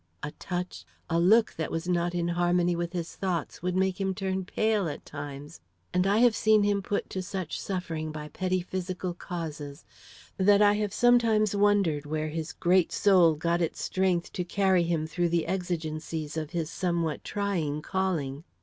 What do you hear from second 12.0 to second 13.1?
where his great